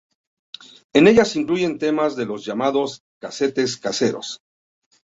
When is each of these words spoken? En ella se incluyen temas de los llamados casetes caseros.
En 0.93 1.07
ella 1.07 1.25
se 1.25 1.39
incluyen 1.39 1.77
temas 1.77 2.15
de 2.15 2.25
los 2.25 2.43
llamados 2.43 3.03
casetes 3.19 3.77
caseros. 3.77 4.41